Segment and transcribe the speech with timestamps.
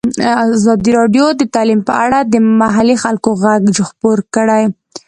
[0.55, 4.63] ازادي راډیو د تعلیم په اړه د محلي خلکو غږ خپور کړی.